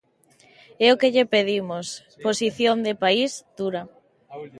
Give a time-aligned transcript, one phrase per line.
[0.85, 1.87] É o que lle pedimos,
[2.25, 3.81] posición de país, dura.